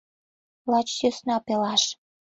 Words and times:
Лач 0.71 0.87
сӧсна 0.97 1.37
пелаш. 1.45 1.83